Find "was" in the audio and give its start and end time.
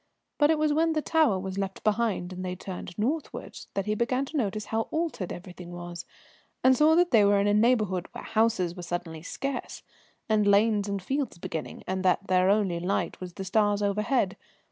0.57-0.73, 1.37-1.59, 5.71-6.07, 13.21-13.33